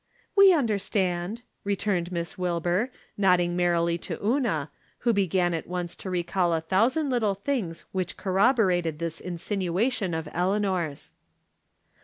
[0.35, 4.71] "We understand," returned Miss Wilbur, nodding merrUy to Una,
[5.05, 10.27] who began at once to recall a thousand little things which corroberated this insinuation of
[10.31, 11.11] Eleanor's.